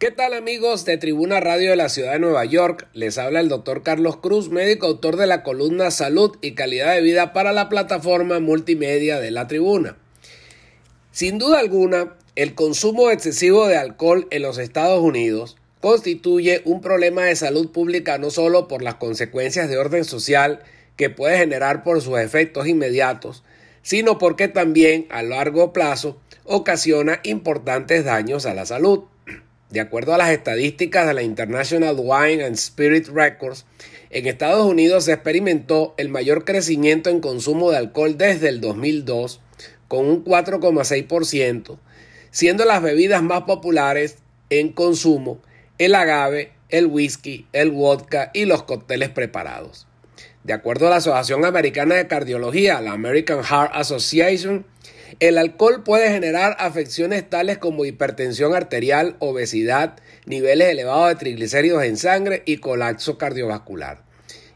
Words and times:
¿Qué 0.00 0.10
tal 0.10 0.32
amigos 0.32 0.86
de 0.86 0.96
Tribuna 0.96 1.40
Radio 1.40 1.68
de 1.68 1.76
la 1.76 1.90
Ciudad 1.90 2.14
de 2.14 2.20
Nueva 2.20 2.46
York? 2.46 2.88
Les 2.94 3.18
habla 3.18 3.40
el 3.40 3.50
doctor 3.50 3.82
Carlos 3.82 4.16
Cruz, 4.16 4.48
médico 4.48 4.86
autor 4.86 5.18
de 5.18 5.26
la 5.26 5.42
columna 5.42 5.90
Salud 5.90 6.38
y 6.40 6.52
Calidad 6.52 6.94
de 6.94 7.02
Vida 7.02 7.34
para 7.34 7.52
la 7.52 7.68
plataforma 7.68 8.40
multimedia 8.40 9.20
de 9.20 9.30
la 9.30 9.46
Tribuna. 9.46 9.98
Sin 11.12 11.36
duda 11.36 11.58
alguna, 11.58 12.16
el 12.34 12.54
consumo 12.54 13.10
excesivo 13.10 13.66
de 13.66 13.76
alcohol 13.76 14.26
en 14.30 14.40
los 14.40 14.56
Estados 14.56 15.02
Unidos 15.02 15.58
constituye 15.82 16.62
un 16.64 16.80
problema 16.80 17.24
de 17.24 17.36
salud 17.36 17.70
pública 17.70 18.16
no 18.16 18.30
solo 18.30 18.68
por 18.68 18.80
las 18.80 18.94
consecuencias 18.94 19.68
de 19.68 19.76
orden 19.76 20.06
social 20.06 20.60
que 20.96 21.10
puede 21.10 21.36
generar 21.36 21.82
por 21.82 22.00
sus 22.00 22.18
efectos 22.18 22.66
inmediatos, 22.66 23.44
sino 23.82 24.16
porque 24.16 24.48
también 24.48 25.06
a 25.10 25.22
largo 25.22 25.74
plazo 25.74 26.18
ocasiona 26.44 27.20
importantes 27.22 28.06
daños 28.06 28.46
a 28.46 28.54
la 28.54 28.64
salud. 28.64 29.02
De 29.70 29.78
acuerdo 29.78 30.12
a 30.12 30.18
las 30.18 30.30
estadísticas 30.30 31.06
de 31.06 31.14
la 31.14 31.22
International 31.22 31.94
Wine 31.96 32.44
and 32.44 32.56
Spirit 32.56 33.06
Records, 33.06 33.66
en 34.10 34.26
Estados 34.26 34.66
Unidos 34.66 35.04
se 35.04 35.12
experimentó 35.12 35.94
el 35.96 36.08
mayor 36.08 36.44
crecimiento 36.44 37.08
en 37.08 37.20
consumo 37.20 37.70
de 37.70 37.76
alcohol 37.76 38.18
desde 38.18 38.48
el 38.48 38.60
2002, 38.60 39.40
con 39.86 40.06
un 40.06 40.24
4,6%, 40.24 41.78
siendo 42.32 42.64
las 42.64 42.82
bebidas 42.82 43.22
más 43.22 43.42
populares 43.42 44.16
en 44.50 44.72
consumo 44.72 45.40
el 45.78 45.94
agave, 45.94 46.52
el 46.68 46.86
whisky, 46.86 47.46
el 47.52 47.70
vodka 47.70 48.32
y 48.34 48.46
los 48.46 48.64
cócteles 48.64 49.08
preparados. 49.08 49.86
De 50.42 50.52
acuerdo 50.52 50.88
a 50.88 50.90
la 50.90 50.96
Asociación 50.96 51.44
Americana 51.44 51.94
de 51.94 52.08
Cardiología, 52.08 52.80
la 52.80 52.92
American 52.92 53.42
Heart 53.44 53.70
Association, 53.74 54.66
el 55.18 55.38
alcohol 55.38 55.82
puede 55.82 56.10
generar 56.10 56.56
afecciones 56.58 57.28
tales 57.28 57.58
como 57.58 57.84
hipertensión 57.84 58.54
arterial, 58.54 59.16
obesidad, 59.18 59.96
niveles 60.26 60.68
elevados 60.68 61.08
de 61.08 61.16
triglicéridos 61.16 61.84
en 61.84 61.96
sangre 61.96 62.42
y 62.46 62.58
colapso 62.58 63.18
cardiovascular. 63.18 64.04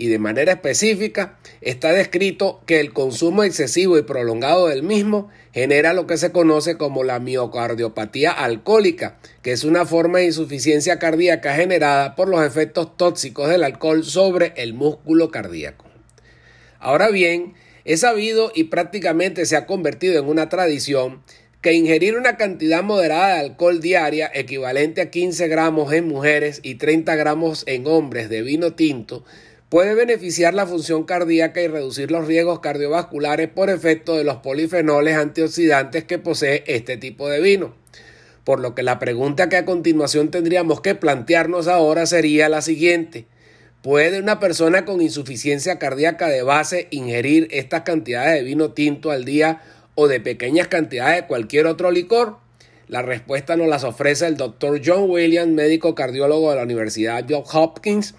Y 0.00 0.06
de 0.06 0.20
manera 0.20 0.52
específica 0.52 1.38
está 1.60 1.92
descrito 1.92 2.62
que 2.66 2.78
el 2.78 2.92
consumo 2.92 3.42
excesivo 3.42 3.98
y 3.98 4.02
prolongado 4.02 4.68
del 4.68 4.84
mismo 4.84 5.28
genera 5.52 5.92
lo 5.92 6.06
que 6.06 6.16
se 6.16 6.30
conoce 6.30 6.76
como 6.76 7.02
la 7.02 7.18
miocardiopatía 7.18 8.30
alcohólica, 8.30 9.18
que 9.42 9.50
es 9.50 9.64
una 9.64 9.86
forma 9.86 10.18
de 10.18 10.26
insuficiencia 10.26 11.00
cardíaca 11.00 11.56
generada 11.56 12.14
por 12.14 12.28
los 12.28 12.46
efectos 12.46 12.96
tóxicos 12.96 13.48
del 13.48 13.64
alcohol 13.64 14.04
sobre 14.04 14.52
el 14.56 14.72
músculo 14.72 15.32
cardíaco. 15.32 15.86
Ahora 16.78 17.10
bien, 17.10 17.54
es 17.88 18.00
sabido 18.00 18.52
y 18.54 18.64
prácticamente 18.64 19.46
se 19.46 19.56
ha 19.56 19.64
convertido 19.64 20.20
en 20.20 20.28
una 20.28 20.50
tradición 20.50 21.22
que 21.62 21.72
ingerir 21.72 22.16
una 22.16 22.36
cantidad 22.36 22.82
moderada 22.82 23.34
de 23.34 23.40
alcohol 23.40 23.80
diaria 23.80 24.30
equivalente 24.32 25.00
a 25.00 25.10
15 25.10 25.48
gramos 25.48 25.92
en 25.92 26.06
mujeres 26.06 26.60
y 26.62 26.74
30 26.74 27.16
gramos 27.16 27.64
en 27.66 27.86
hombres 27.86 28.28
de 28.28 28.42
vino 28.42 28.74
tinto 28.74 29.24
puede 29.70 29.94
beneficiar 29.94 30.52
la 30.52 30.66
función 30.66 31.04
cardíaca 31.04 31.62
y 31.62 31.68
reducir 31.68 32.10
los 32.10 32.26
riesgos 32.26 32.60
cardiovasculares 32.60 33.48
por 33.48 33.70
efecto 33.70 34.16
de 34.16 34.24
los 34.24 34.36
polifenoles 34.36 35.16
antioxidantes 35.16 36.04
que 36.04 36.18
posee 36.18 36.64
este 36.66 36.98
tipo 36.98 37.28
de 37.28 37.40
vino. 37.40 37.74
Por 38.44 38.60
lo 38.60 38.74
que 38.74 38.82
la 38.82 38.98
pregunta 38.98 39.48
que 39.48 39.56
a 39.56 39.64
continuación 39.64 40.30
tendríamos 40.30 40.82
que 40.82 40.94
plantearnos 40.94 41.68
ahora 41.68 42.04
sería 42.04 42.50
la 42.50 42.62
siguiente. 42.62 43.26
¿Puede 43.82 44.18
una 44.18 44.40
persona 44.40 44.84
con 44.84 45.00
insuficiencia 45.00 45.78
cardíaca 45.78 46.26
de 46.26 46.42
base 46.42 46.88
ingerir 46.90 47.46
estas 47.52 47.82
cantidades 47.82 48.34
de 48.34 48.42
vino 48.42 48.72
tinto 48.72 49.12
al 49.12 49.24
día 49.24 49.62
o 49.94 50.08
de 50.08 50.18
pequeñas 50.18 50.66
cantidades 50.66 51.22
de 51.22 51.26
cualquier 51.28 51.66
otro 51.66 51.92
licor? 51.92 52.38
La 52.88 53.02
respuesta 53.02 53.56
nos 53.56 53.68
las 53.68 53.84
ofrece 53.84 54.26
el 54.26 54.36
doctor 54.36 54.80
John 54.84 55.08
Williams, 55.08 55.52
médico 55.52 55.94
cardiólogo 55.94 56.50
de 56.50 56.56
la 56.56 56.64
Universidad 56.64 57.24
Johns 57.28 57.54
Hopkins, 57.54 58.14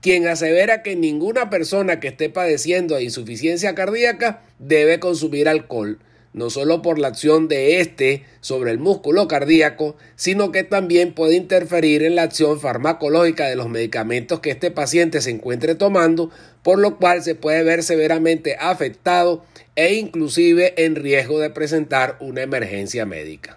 quien 0.00 0.26
asevera 0.26 0.82
que 0.82 0.96
ninguna 0.96 1.48
persona 1.48 2.00
que 2.00 2.08
esté 2.08 2.28
padeciendo 2.28 2.96
de 2.96 3.04
insuficiencia 3.04 3.76
cardíaca 3.76 4.42
debe 4.58 4.98
consumir 4.98 5.48
alcohol 5.48 6.00
no 6.34 6.50
solo 6.50 6.82
por 6.82 6.98
la 6.98 7.08
acción 7.08 7.48
de 7.48 7.80
este 7.80 8.24
sobre 8.40 8.72
el 8.72 8.78
músculo 8.78 9.26
cardíaco, 9.28 9.96
sino 10.16 10.52
que 10.52 10.64
también 10.64 11.14
puede 11.14 11.36
interferir 11.36 12.02
en 12.02 12.16
la 12.16 12.24
acción 12.24 12.60
farmacológica 12.60 13.46
de 13.46 13.56
los 13.56 13.70
medicamentos 13.70 14.40
que 14.40 14.50
este 14.50 14.70
paciente 14.70 15.22
se 15.22 15.30
encuentre 15.30 15.76
tomando, 15.76 16.30
por 16.62 16.78
lo 16.78 16.98
cual 16.98 17.22
se 17.22 17.36
puede 17.36 17.62
ver 17.62 17.82
severamente 17.82 18.56
afectado 18.58 19.44
e 19.76 19.94
inclusive 19.94 20.74
en 20.84 20.96
riesgo 20.96 21.38
de 21.38 21.50
presentar 21.50 22.16
una 22.20 22.42
emergencia 22.42 23.06
médica. 23.06 23.56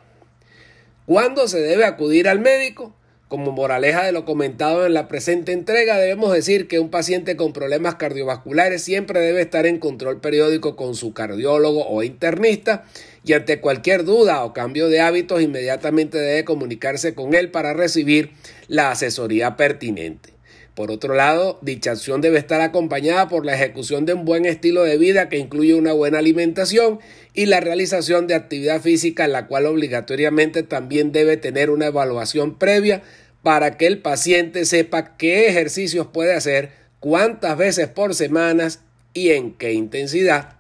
¿Cuándo 1.08 1.48
se 1.48 1.60
debe 1.60 1.86
acudir 1.86 2.28
al 2.28 2.40
médico? 2.40 2.94
Como 3.28 3.52
moraleja 3.52 4.06
de 4.06 4.14
lo 4.14 4.24
comentado 4.24 4.86
en 4.86 4.94
la 4.94 5.10
presente 5.10 5.52
entrega, 5.52 5.98
debemos 5.98 6.32
decir 6.32 6.70
que 6.70 6.80
un 6.80 6.90
paciente 6.90 7.36
con 7.36 7.52
problemas 7.52 7.96
cardiovasculares 7.96 8.82
siempre 8.82 9.20
debe 9.20 9.42
estar 9.42 9.66
en 9.66 9.80
control 9.80 10.22
periódico 10.22 10.78
con 10.78 10.96
su 10.96 11.12
cardiólogo 11.12 11.86
o 11.90 12.04
internista 12.04 12.86
y 13.26 13.34
ante 13.34 13.60
cualquier 13.60 14.06
duda 14.06 14.46
o 14.46 14.54
cambio 14.54 14.88
de 14.88 15.02
hábitos 15.02 15.42
inmediatamente 15.42 16.18
debe 16.18 16.46
comunicarse 16.46 17.16
con 17.16 17.34
él 17.34 17.52
para 17.52 17.74
recibir 17.74 18.32
la 18.70 18.92
asesoría 18.92 19.58
pertinente. 19.58 20.37
Por 20.78 20.92
otro 20.92 21.16
lado, 21.16 21.58
dicha 21.64 21.90
acción 21.90 22.22
debe 22.22 22.38
estar 22.38 22.62
acompañada 22.62 23.30
por 23.30 23.48
la 23.48 23.56
ejecución 23.56 24.06
de 24.06 24.14
un 24.14 24.26
buen 24.26 24.46
estilo 24.46 24.84
de 24.84 25.00
vida 25.00 25.28
que 25.28 25.40
incluye 25.40 25.74
una 25.74 25.92
buena 25.92 26.20
alimentación 26.20 27.00
y 27.34 27.48
la 27.48 27.60
realización 27.60 28.28
de 28.28 28.36
actividad 28.36 28.80
física 28.80 29.28
la 29.28 29.48
cual 29.48 29.66
obligatoriamente 29.66 30.62
también 30.62 31.12
debe 31.12 31.36
tener 31.36 31.72
una 31.72 31.88
evaluación 31.88 32.60
previa 32.60 33.02
para 33.42 33.76
que 33.76 33.88
el 33.88 34.04
paciente 34.04 34.66
sepa 34.66 35.18
qué 35.18 35.48
ejercicios 35.48 36.06
puede 36.14 36.36
hacer, 36.36 36.70
cuántas 37.00 37.58
veces 37.58 37.88
por 37.88 38.14
semana 38.14 38.68
y 39.16 39.30
en 39.32 39.54
qué 39.54 39.74
intensidad. 39.74 40.58